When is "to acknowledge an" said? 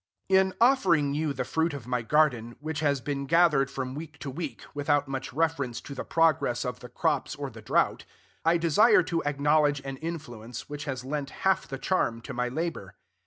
9.03-9.97